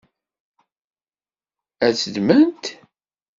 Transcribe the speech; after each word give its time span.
Ad 1.85 1.93
tt-ddment? 1.95 2.63